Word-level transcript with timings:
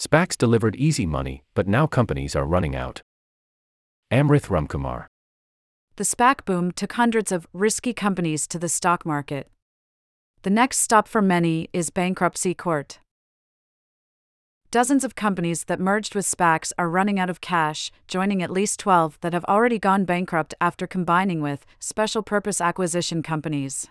SPACs 0.00 0.38
delivered 0.38 0.76
easy 0.76 1.04
money, 1.04 1.42
but 1.52 1.68
now 1.68 1.86
companies 1.86 2.34
are 2.34 2.46
running 2.46 2.74
out. 2.74 3.02
Amrith 4.10 4.46
Ramkumar. 4.46 5.04
The 5.96 6.04
SPAC 6.04 6.46
boom 6.46 6.72
took 6.72 6.94
hundreds 6.94 7.30
of 7.30 7.46
risky 7.52 7.92
companies 7.92 8.46
to 8.46 8.58
the 8.58 8.70
stock 8.70 9.04
market. 9.04 9.50
The 10.40 10.48
next 10.48 10.78
stop 10.78 11.06
for 11.06 11.20
many 11.20 11.68
is 11.74 11.90
bankruptcy 11.90 12.54
court. 12.54 13.00
Dozens 14.70 15.04
of 15.04 15.14
companies 15.14 15.64
that 15.64 15.78
merged 15.78 16.14
with 16.14 16.24
SPACs 16.24 16.72
are 16.78 16.88
running 16.88 17.20
out 17.20 17.28
of 17.28 17.42
cash, 17.42 17.92
joining 18.08 18.42
at 18.42 18.50
least 18.50 18.80
12 18.80 19.18
that 19.20 19.34
have 19.34 19.44
already 19.44 19.78
gone 19.78 20.06
bankrupt 20.06 20.54
after 20.62 20.86
combining 20.86 21.42
with 21.42 21.66
special 21.78 22.22
purpose 22.22 22.62
acquisition 22.62 23.22
companies. 23.22 23.86